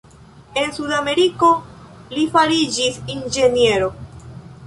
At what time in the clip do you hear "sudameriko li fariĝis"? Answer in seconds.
0.77-2.99